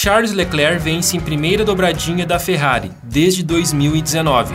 Charles 0.00 0.30
Leclerc 0.32 0.80
vence 0.80 1.16
em 1.16 1.20
primeira 1.20 1.64
dobradinha 1.64 2.24
da 2.24 2.38
Ferrari 2.38 2.92
desde 3.02 3.42
2019. 3.42 4.54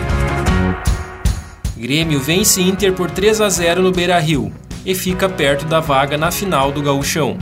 Grêmio 1.75 2.21
vence 2.21 2.61
Inter 2.61 2.93
por 2.93 3.11
3 3.11 3.41
a 3.41 3.49
0 3.49 3.81
no 3.81 3.91
Beira-Rio 3.91 4.53
e 4.85 4.95
fica 4.95 5.27
perto 5.27 5.65
da 5.65 5.81
vaga 5.81 6.17
na 6.17 6.31
final 6.31 6.71
do 6.71 6.81
Gauchão. 6.81 7.37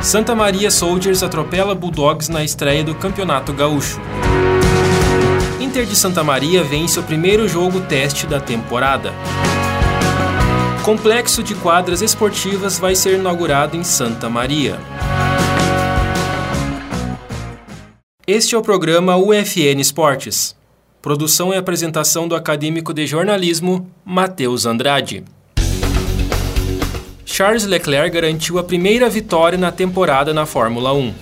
Santa 0.00 0.34
Maria 0.34 0.70
Soldiers 0.70 1.22
atropela 1.22 1.74
Bulldogs 1.74 2.30
na 2.30 2.42
estreia 2.42 2.82
do 2.82 2.94
Campeonato 2.94 3.52
Gaúcho. 3.52 4.00
Inter 5.60 5.84
de 5.84 5.94
Santa 5.94 6.24
Maria 6.24 6.64
vence 6.64 6.98
o 6.98 7.02
primeiro 7.02 7.46
jogo 7.46 7.82
teste 7.82 8.26
da 8.26 8.40
temporada. 8.40 9.12
Complexo 10.82 11.42
de 11.42 11.54
quadras 11.54 12.00
esportivas 12.00 12.78
vai 12.78 12.94
ser 12.94 13.18
inaugurado 13.18 13.76
em 13.76 13.84
Santa 13.84 14.30
Maria. 14.30 14.80
Este 18.30 18.54
é 18.54 18.58
o 18.58 18.62
programa 18.62 19.16
UFN 19.16 19.80
Esportes. 19.80 20.54
Produção 21.00 21.54
e 21.54 21.56
apresentação 21.56 22.28
do 22.28 22.34
acadêmico 22.34 22.92
de 22.92 23.06
jornalismo 23.06 23.90
Matheus 24.04 24.66
Andrade. 24.66 25.24
Charles 27.24 27.64
Leclerc 27.64 28.10
garantiu 28.10 28.58
a 28.58 28.62
primeira 28.62 29.08
vitória 29.08 29.56
na 29.56 29.72
temporada 29.72 30.34
na 30.34 30.44
Fórmula 30.44 30.92
1. 30.92 31.14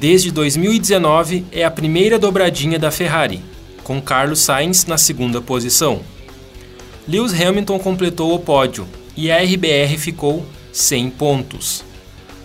Desde 0.00 0.32
2019 0.32 1.46
é 1.52 1.64
a 1.64 1.70
primeira 1.70 2.18
dobradinha 2.18 2.76
da 2.76 2.90
Ferrari, 2.90 3.40
com 3.84 4.02
Carlos 4.02 4.40
Sainz 4.40 4.84
na 4.84 4.98
segunda 4.98 5.40
posição. 5.40 6.00
Lewis 7.06 7.40
Hamilton 7.40 7.78
completou 7.78 8.34
o 8.34 8.40
pódio 8.40 8.84
e 9.16 9.30
a 9.30 9.40
RBR 9.40 9.96
ficou 9.96 10.44
100 10.72 11.08
pontos. 11.10 11.84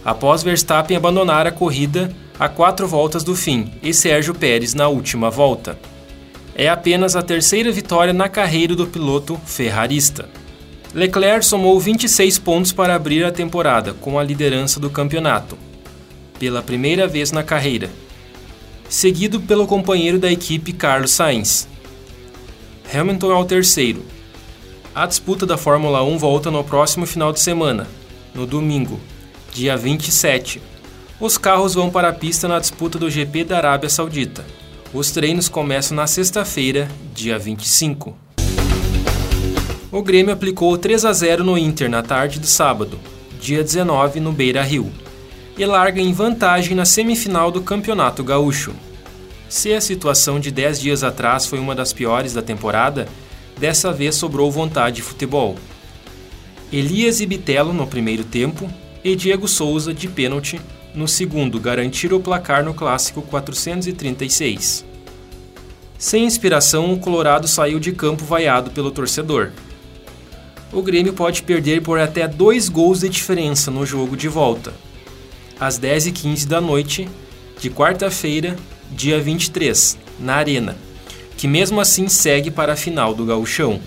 Após 0.06 0.44
Verstappen 0.44 0.96
abandonar 0.96 1.48
a 1.48 1.52
corrida 1.52 2.16
a 2.42 2.50
quatro 2.50 2.88
voltas 2.88 3.23
do 3.23 3.36
fim 3.36 3.72
e 3.84 3.94
Sérgio 3.94 4.34
Pérez 4.34 4.73
na 4.73 4.88
última 4.88 5.30
volta. 5.30 5.78
É 6.56 6.67
apenas 6.67 7.16
a 7.16 7.22
terceira 7.22 7.72
vitória 7.72 8.14
na 8.14 8.28
carreira 8.28 8.75
do 8.75 8.88
piloto 8.88 9.39
ferrarista. 9.45 10.28
Leclerc 10.92 11.45
somou 11.45 11.80
26 11.80 12.39
pontos 12.39 12.72
para 12.72 12.95
abrir 12.95 13.23
a 13.23 13.31
temporada 13.31 13.94
com 13.94 14.17
a 14.17 14.23
liderança 14.23 14.80
do 14.80 14.89
campeonato, 14.89 15.56
pela 16.39 16.64
primeira 16.64 17.08
vez 17.08 17.31
na 17.31 17.44
carreira, 17.44 17.92
seguido 18.89 19.39
pelo 19.42 19.67
companheiro 19.67 20.17
da 20.17 20.31
equipe 20.31 20.73
Carlos 20.73 21.12
Sainz. 21.12 21.67
Hamilton 22.92 23.31
é 23.34 23.36
o 23.36 23.45
terceiro. 23.45 24.03
A 24.95 25.06
disputa 25.06 25.45
da 25.45 25.59
Fórmula 25.59 26.03
1 26.03 26.17
volta 26.17 26.50
no 26.50 26.64
próximo 26.64 27.06
final 27.06 27.31
de 27.31 27.39
semana, 27.39 27.88
no 28.34 28.47
domingo, 28.47 29.00
dia 29.53 29.78
27. 29.78 30.72
Os 31.22 31.38
carros 31.38 31.75
vão 31.75 31.89
para 31.89 32.09
a 32.09 32.14
pista 32.14 32.47
na 32.47 32.59
disputa 32.59 33.00
do 33.00 33.09
GP 33.09 33.46
da 33.46 33.57
Arábia 33.57 33.90
Saudita. 33.90 34.44
Os 34.94 35.12
treinos 35.12 35.47
começam 35.47 35.96
na 35.96 36.07
sexta-feira, 36.07 36.90
dia 37.13 37.40
25 37.40 38.18
o 39.91 40.01
Grêmio 40.01 40.34
aplicou 40.34 40.78
3 40.78 41.03
a 41.03 41.12
0 41.12 41.44
no 41.44 41.57
Inter 41.57 41.90
na 41.90 42.01
tarde 42.01 42.40
do 42.40 42.47
sábado, 42.47 42.97
dia 43.41 43.62
19, 43.62 44.22
no 44.22 44.31
Beira 44.31 44.63
Rio, 44.63 44.90
e 45.57 45.66
larga 45.66 46.00
em 46.00 46.13
vantagem 46.13 46.75
na 46.75 46.85
semifinal 46.85 47.51
do 47.51 47.62
Campeonato 47.62 48.23
Gaúcho. 48.23 48.73
Se 49.50 49.73
a 49.73 49.81
situação 49.81 50.40
de 50.40 50.50
10 50.50 50.79
dias 50.79 51.03
atrás 51.03 51.46
foi 51.46 51.59
uma 51.59 51.75
das 51.75 51.91
piores 51.91 52.34
da 52.34 52.41
temporada, 52.41 53.06
dessa 53.59 53.91
vez 53.91 54.16
sobrou 54.16 54.50
vontade 54.50 54.97
de 54.97 55.01
futebol. 55.01 55.57
Elias 56.72 57.19
e 57.19 57.25
Bitelo 57.25 57.73
no 57.73 57.85
primeiro 57.85 58.23
tempo 58.23 58.72
e 59.03 59.13
Diego 59.13 59.46
Souza 59.46 59.94
de 59.94 60.07
pênalti 60.07 60.62
no 60.94 61.07
segundo 61.07 61.59
garantiram 61.59 62.18
o 62.18 62.22
placar 62.22 62.63
no 62.63 62.74
clássico 62.74 63.22
436. 63.22 64.85
Sem 65.97 66.25
inspiração, 66.25 66.94
o 66.94 67.00
Colorado 67.00 67.47
saiu 67.47 67.79
de 67.79 67.91
campo 67.91 68.25
vaiado 68.25 68.72
pelo 68.72 68.91
torcedor 68.91 69.52
o 70.74 70.81
Grêmio 70.81 71.13
pode 71.13 71.44
perder 71.44 71.81
por 71.81 72.00
até 72.00 72.28
dois 72.28 72.69
gols 72.69 73.02
de 73.02 73.09
diferença 73.09 73.69
no 73.69 73.85
jogo 73.85 74.16
de 74.16 74.28
volta. 74.28 74.74
Às 75.59 75.78
10h15 75.78 76.47
da 76.47 76.62
noite, 76.62 77.09
de 77.59 77.69
quarta-feira, 77.69 78.56
dia 78.90 79.19
23, 79.19 79.97
na 80.19 80.35
Arena, 80.35 80.78
que 81.38 81.47
mesmo 81.47 81.81
assim 81.81 82.08
segue 82.08 82.50
para 82.50 82.73
a 82.73 82.78
final 82.78 83.13
do 83.13 83.25
Gauchão. 83.25 83.81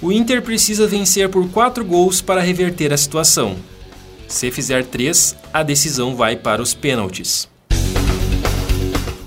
O 0.00 0.12
Inter 0.12 0.40
precisa 0.42 0.86
vencer 0.86 1.28
por 1.28 1.48
quatro 1.50 1.84
gols 1.84 2.20
para 2.20 2.40
reverter 2.40 2.92
a 2.92 2.96
situação. 2.96 3.56
Se 4.28 4.50
fizer 4.50 4.84
três, 4.84 5.34
a 5.52 5.62
decisão 5.62 6.14
vai 6.14 6.36
para 6.36 6.60
os 6.60 6.74
pênaltis. 6.74 7.48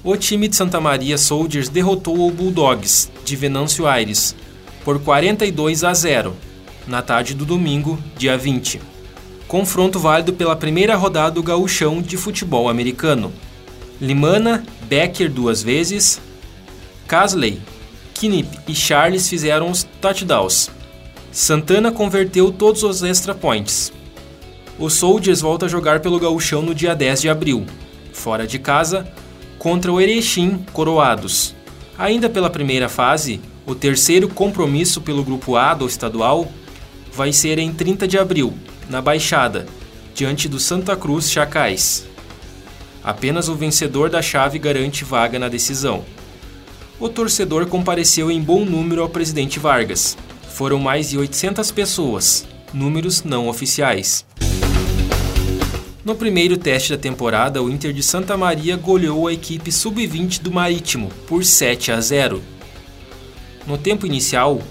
O 0.03 0.15
time 0.15 0.47
de 0.47 0.55
Santa 0.55 0.79
Maria 0.79 1.17
Soldiers 1.17 1.69
derrotou 1.69 2.27
o 2.27 2.31
Bulldogs, 2.31 3.11
de 3.25 3.35
Venâncio 3.35 3.87
Aires, 3.87 4.35
por 4.85 4.99
42 4.99 5.83
a 5.83 5.93
0, 5.93 6.35
na 6.87 7.01
tarde 7.01 7.33
do 7.33 7.45
domingo, 7.45 7.97
dia 8.15 8.37
20. 8.37 8.79
Confronto 9.47 9.99
válido 9.99 10.33
pela 10.33 10.55
primeira 10.55 10.95
rodada 10.95 11.31
do 11.31 11.43
gauchão 11.43 11.99
de 11.99 12.15
futebol 12.15 12.69
americano. 12.69 13.33
Limana, 13.99 14.63
Becker 14.83 15.31
duas 15.31 15.63
vezes, 15.63 16.21
Casley, 17.07 17.59
Knip 18.13 18.47
e 18.67 18.75
Charles 18.75 19.27
fizeram 19.27 19.69
os 19.69 19.83
touchdowns. 19.99 20.69
Santana 21.31 21.91
converteu 21.91 22.51
todos 22.51 22.83
os 22.83 23.01
extra 23.03 23.33
points. 23.33 23.91
O 24.81 24.89
Soldiers 24.89 25.41
volta 25.41 25.67
a 25.67 25.69
jogar 25.69 25.99
pelo 25.99 26.19
gauchão 26.19 26.63
no 26.63 26.73
dia 26.73 26.95
10 26.95 27.21
de 27.21 27.29
abril, 27.29 27.67
fora 28.11 28.47
de 28.47 28.57
casa, 28.57 29.07
contra 29.59 29.91
o 29.91 30.01
Erechim 30.01 30.65
Coroados. 30.73 31.53
Ainda 31.99 32.27
pela 32.27 32.49
primeira 32.49 32.89
fase, 32.89 33.39
o 33.63 33.75
terceiro 33.75 34.27
compromisso 34.27 34.99
pelo 34.99 35.23
Grupo 35.23 35.55
A 35.55 35.75
do 35.75 35.85
estadual 35.85 36.51
vai 37.13 37.31
ser 37.31 37.59
em 37.59 37.71
30 37.71 38.07
de 38.07 38.17
abril, 38.17 38.55
na 38.89 38.99
Baixada, 38.99 39.67
diante 40.15 40.49
do 40.49 40.59
Santa 40.59 40.95
Cruz 40.95 41.29
Chacais. 41.29 42.07
Apenas 43.03 43.49
o 43.49 43.55
vencedor 43.55 44.09
da 44.09 44.19
chave 44.19 44.57
garante 44.57 45.05
vaga 45.05 45.37
na 45.37 45.47
decisão. 45.47 46.03
O 46.99 47.07
torcedor 47.07 47.67
compareceu 47.67 48.31
em 48.31 48.41
bom 48.41 48.65
número 48.65 49.03
ao 49.03 49.09
presidente 49.09 49.59
Vargas. 49.59 50.17
Foram 50.55 50.79
mais 50.79 51.11
de 51.11 51.19
800 51.19 51.69
pessoas, 51.69 52.47
números 52.73 53.23
não 53.23 53.47
oficiais. 53.47 54.25
No 56.03 56.15
primeiro 56.15 56.57
teste 56.57 56.95
da 56.95 56.97
temporada, 56.97 57.61
o 57.61 57.69
Inter 57.69 57.93
de 57.93 58.01
Santa 58.01 58.35
Maria 58.35 58.75
goleou 58.75 59.27
a 59.27 59.33
equipe 59.33 59.71
sub-20 59.71 60.41
do 60.41 60.51
Marítimo 60.51 61.09
por 61.27 61.45
7 61.45 61.91
a 61.91 62.01
0. 62.01 62.41
No 63.67 63.77
tempo 63.77 64.07
inicial, 64.07 64.63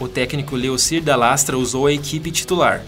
o 0.00 0.08
técnico 0.08 0.56
Leocir 0.56 1.02
da 1.02 1.14
Lastra 1.14 1.58
usou 1.58 1.86
a 1.86 1.92
equipe 1.92 2.30
titular. 2.30 2.82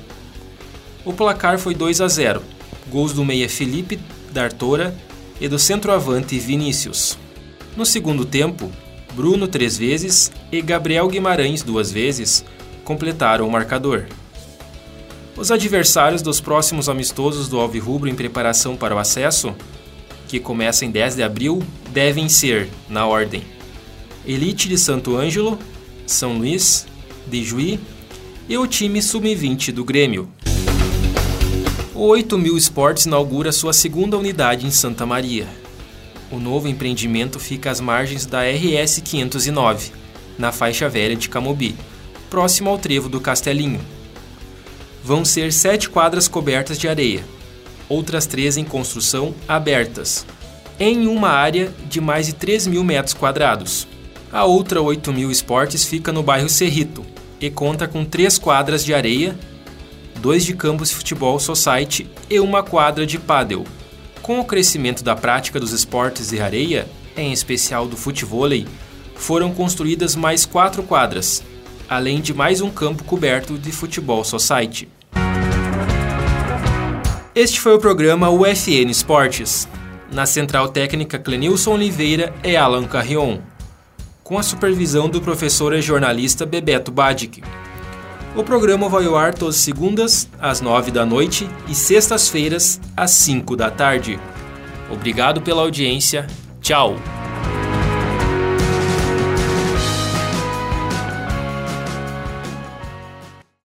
O 1.04 1.12
placar 1.12 1.58
foi 1.58 1.74
2 1.74 2.00
a 2.00 2.08
0, 2.08 2.42
gols 2.88 3.12
do 3.12 3.22
meia 3.22 3.50
Felipe 3.50 4.00
D'Artora 4.32 4.96
e 5.38 5.46
do 5.46 5.58
centroavante 5.58 6.38
Vinícius. 6.38 7.18
No 7.76 7.84
segundo 7.84 8.24
tempo, 8.24 8.72
Bruno 9.12 9.46
três 9.46 9.76
vezes 9.76 10.32
e 10.50 10.62
Gabriel 10.62 11.06
Guimarães 11.06 11.62
duas 11.62 11.92
vezes 11.92 12.46
completaram 12.82 13.46
o 13.46 13.52
marcador. 13.52 14.06
Os 15.40 15.50
adversários 15.50 16.20
dos 16.20 16.38
próximos 16.38 16.86
amistosos 16.86 17.48
do 17.48 17.58
Alvirrubro 17.58 18.10
em 18.10 18.14
preparação 18.14 18.76
para 18.76 18.94
o 18.94 18.98
acesso, 18.98 19.54
que 20.28 20.38
começa 20.38 20.84
em 20.84 20.90
10 20.90 21.16
de 21.16 21.22
abril, 21.22 21.62
devem 21.90 22.28
ser, 22.28 22.68
na 22.90 23.06
ordem, 23.06 23.42
Elite 24.26 24.68
de 24.68 24.76
Santo 24.76 25.16
Ângelo, 25.16 25.58
São 26.06 26.36
Luís, 26.36 26.86
de 27.26 27.42
Juí 27.42 27.80
e 28.50 28.58
o 28.58 28.66
time 28.66 29.00
sub-20 29.00 29.72
do 29.72 29.82
Grêmio. 29.82 30.28
O 31.94 32.02
8000 32.08 32.58
Esportes 32.58 33.06
inaugura 33.06 33.50
sua 33.50 33.72
segunda 33.72 34.18
unidade 34.18 34.66
em 34.66 34.70
Santa 34.70 35.06
Maria. 35.06 35.48
O 36.30 36.38
novo 36.38 36.68
empreendimento 36.68 37.40
fica 37.40 37.70
às 37.70 37.80
margens 37.80 38.26
da 38.26 38.42
RS 38.42 39.00
509, 39.02 39.90
na 40.38 40.52
faixa 40.52 40.86
velha 40.86 41.16
de 41.16 41.30
Camobi, 41.30 41.74
próximo 42.28 42.68
ao 42.68 42.78
trevo 42.78 43.08
do 43.08 43.22
Castelinho. 43.22 43.80
Vão 45.02 45.24
ser 45.24 45.52
sete 45.52 45.88
quadras 45.88 46.28
cobertas 46.28 46.78
de 46.78 46.88
areia, 46.88 47.24
outras 47.88 48.26
três 48.26 48.56
em 48.56 48.64
construção 48.64 49.34
abertas, 49.48 50.26
em 50.78 51.06
uma 51.06 51.28
área 51.28 51.72
de 51.88 52.00
mais 52.00 52.26
de 52.26 52.34
3 52.34 52.66
mil 52.66 52.84
metros 52.84 53.14
quadrados. 53.14 53.86
A 54.32 54.44
outra 54.44 54.80
8 54.80 55.12
mil 55.12 55.30
esportes 55.30 55.84
fica 55.84 56.12
no 56.12 56.22
bairro 56.22 56.48
Cerrito 56.48 57.04
e 57.40 57.50
conta 57.50 57.88
com 57.88 58.04
três 58.04 58.38
quadras 58.38 58.84
de 58.84 58.94
areia, 58.94 59.36
dois 60.20 60.44
de 60.44 60.54
campos 60.54 60.90
de 60.90 60.94
futebol 60.94 61.38
society 61.38 62.06
e 62.28 62.38
uma 62.38 62.62
quadra 62.62 63.06
de 63.06 63.18
pádel. 63.18 63.66
Com 64.22 64.38
o 64.38 64.44
crescimento 64.44 65.02
da 65.02 65.16
prática 65.16 65.58
dos 65.58 65.72
esportes 65.72 66.28
de 66.30 66.40
areia, 66.40 66.86
em 67.16 67.32
especial 67.32 67.88
do 67.88 67.96
futevôlei, 67.96 68.66
foram 69.16 69.52
construídas 69.52 70.14
mais 70.14 70.46
quatro 70.46 70.82
quadras, 70.82 71.42
além 71.90 72.20
de 72.20 72.32
mais 72.32 72.60
um 72.60 72.70
campo 72.70 73.02
coberto 73.02 73.58
de 73.58 73.72
futebol 73.72 74.22
society. 74.22 74.88
Este 77.34 77.60
foi 77.60 77.74
o 77.74 77.80
programa 77.80 78.30
UFN 78.30 78.88
Esportes. 78.88 79.68
Na 80.12 80.24
central 80.24 80.68
técnica 80.68 81.18
Clenilson 81.18 81.72
Oliveira 81.72 82.32
e 82.44 82.56
Alan 82.56 82.84
Carrion, 82.84 83.38
com 84.22 84.38
a 84.38 84.42
supervisão 84.42 85.08
do 85.08 85.20
professor 85.20 85.74
e 85.74 85.82
jornalista 85.82 86.46
Bebeto 86.46 86.92
Badic. 86.92 87.42
O 88.36 88.44
programa 88.44 88.88
vai 88.88 89.06
ao 89.06 89.16
ar 89.16 89.34
todas 89.34 89.56
segundas, 89.56 90.28
às 90.40 90.60
nove 90.60 90.92
da 90.92 91.04
noite 91.04 91.50
e 91.68 91.74
sextas-feiras, 91.74 92.80
às 92.96 93.10
cinco 93.10 93.56
da 93.56 93.68
tarde. 93.68 94.18
Obrigado 94.88 95.40
pela 95.40 95.62
audiência. 95.62 96.26
Tchau! 96.60 96.94